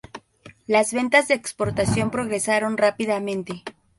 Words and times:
Las 0.65 0.93
ventas 0.95 1.27
de 1.27 1.35
exportación 1.35 2.09
progresaron 2.09 2.75
rápidamente. 2.75 3.63